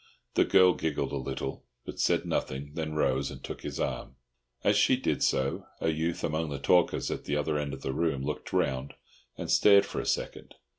[0.33, 4.15] The girl giggled a little, but said nothing, then rose and took his arm.
[4.63, 7.93] As she did so, a youth among the talkers at the other end of the
[7.93, 8.95] room looked round,
[9.37, 10.55] and stared for a second.